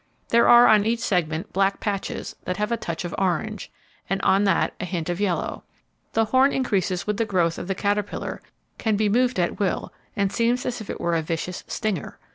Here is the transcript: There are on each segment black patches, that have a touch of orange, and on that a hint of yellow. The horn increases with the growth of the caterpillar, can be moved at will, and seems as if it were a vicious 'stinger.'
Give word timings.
There 0.29 0.47
are 0.49 0.65
on 0.65 0.83
each 0.83 0.97
segment 0.99 1.53
black 1.53 1.79
patches, 1.79 2.35
that 2.45 2.57
have 2.57 2.71
a 2.71 2.75
touch 2.75 3.05
of 3.05 3.13
orange, 3.19 3.71
and 4.09 4.19
on 4.23 4.45
that 4.45 4.73
a 4.79 4.85
hint 4.85 5.09
of 5.09 5.21
yellow. 5.21 5.63
The 6.13 6.25
horn 6.25 6.51
increases 6.51 7.05
with 7.05 7.17
the 7.17 7.23
growth 7.25 7.59
of 7.59 7.67
the 7.67 7.75
caterpillar, 7.75 8.41
can 8.79 8.95
be 8.95 9.09
moved 9.09 9.39
at 9.39 9.59
will, 9.59 9.93
and 10.15 10.33
seems 10.33 10.65
as 10.65 10.81
if 10.81 10.89
it 10.89 10.99
were 10.99 11.15
a 11.15 11.21
vicious 11.21 11.63
'stinger.' 11.67 12.17